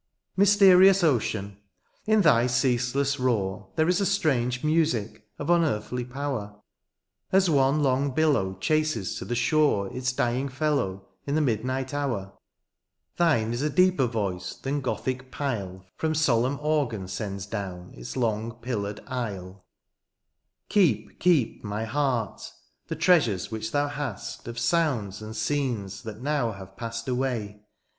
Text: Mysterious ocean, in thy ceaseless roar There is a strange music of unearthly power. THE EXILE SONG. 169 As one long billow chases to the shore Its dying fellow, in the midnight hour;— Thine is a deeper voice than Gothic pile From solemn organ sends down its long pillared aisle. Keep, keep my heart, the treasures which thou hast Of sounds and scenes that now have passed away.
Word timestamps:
Mysterious 0.35 1.03
ocean, 1.03 1.57
in 2.07 2.21
thy 2.23 2.47
ceaseless 2.47 3.19
roar 3.19 3.67
There 3.75 3.87
is 3.87 4.01
a 4.01 4.05
strange 4.07 4.63
music 4.63 5.27
of 5.37 5.51
unearthly 5.51 6.03
power. 6.05 6.59
THE 7.29 7.37
EXILE 7.37 7.45
SONG. 7.45 7.55
169 7.55 7.55
As 7.55 7.57
one 7.59 7.83
long 7.83 8.15
billow 8.49 8.57
chases 8.59 9.13
to 9.19 9.25
the 9.25 9.35
shore 9.35 9.95
Its 9.95 10.11
dying 10.11 10.49
fellow, 10.49 11.07
in 11.27 11.35
the 11.35 11.39
midnight 11.39 11.93
hour;— 11.93 12.33
Thine 13.17 13.53
is 13.53 13.61
a 13.61 13.69
deeper 13.69 14.07
voice 14.07 14.55
than 14.55 14.81
Gothic 14.81 15.29
pile 15.31 15.85
From 15.97 16.15
solemn 16.15 16.57
organ 16.63 17.07
sends 17.07 17.45
down 17.45 17.91
its 17.93 18.17
long 18.17 18.53
pillared 18.53 19.01
aisle. 19.05 19.63
Keep, 20.69 21.19
keep 21.19 21.63
my 21.63 21.85
heart, 21.85 22.51
the 22.87 22.95
treasures 22.95 23.51
which 23.51 23.71
thou 23.71 23.87
hast 23.87 24.47
Of 24.47 24.57
sounds 24.57 25.21
and 25.21 25.35
scenes 25.37 26.01
that 26.01 26.23
now 26.23 26.53
have 26.53 26.75
passed 26.75 27.07
away. 27.07 27.61